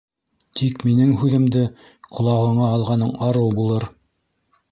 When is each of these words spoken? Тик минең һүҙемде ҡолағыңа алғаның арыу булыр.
Тик 0.59 0.79
минең 0.87 1.11
һүҙемде 1.23 1.61
ҡолағыңа 2.17 2.71
алғаның 2.79 3.13
арыу 3.29 3.53
булыр. 3.61 3.87